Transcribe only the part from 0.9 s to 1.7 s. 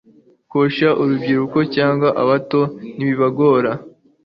urubyiruko